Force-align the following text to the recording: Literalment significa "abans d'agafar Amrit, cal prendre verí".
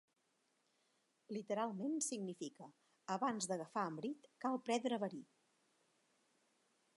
Literalment 1.35 1.99
significa 2.05 2.69
"abans 3.17 3.49
d'agafar 3.53 3.85
Amrit, 3.91 4.31
cal 4.47 4.59
prendre 4.71 5.01
verí". 5.05 5.21